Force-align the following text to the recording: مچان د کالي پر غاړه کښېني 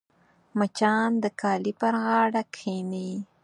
مچان 0.57 1.09
د 1.23 1.25
کالي 1.41 1.73
پر 1.79 1.93
غاړه 2.03 2.41
کښېني 2.53 3.09